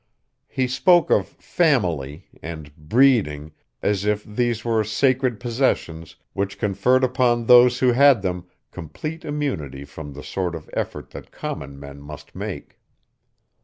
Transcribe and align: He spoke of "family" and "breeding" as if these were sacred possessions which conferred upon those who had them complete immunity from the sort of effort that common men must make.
He 0.47 0.67
spoke 0.67 1.11
of 1.11 1.27
"family" 1.27 2.25
and 2.41 2.75
"breeding" 2.75 3.51
as 3.83 4.03
if 4.03 4.23
these 4.23 4.65
were 4.65 4.83
sacred 4.83 5.39
possessions 5.39 6.15
which 6.33 6.57
conferred 6.57 7.03
upon 7.03 7.45
those 7.45 7.77
who 7.77 7.91
had 7.91 8.23
them 8.23 8.47
complete 8.71 9.23
immunity 9.23 9.85
from 9.85 10.13
the 10.13 10.23
sort 10.23 10.55
of 10.55 10.71
effort 10.73 11.11
that 11.11 11.29
common 11.31 11.79
men 11.79 12.01
must 12.01 12.33
make. 12.33 12.79